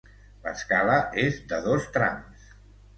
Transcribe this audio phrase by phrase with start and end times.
[0.45, 0.97] L'escala
[1.27, 2.53] és de dos trams.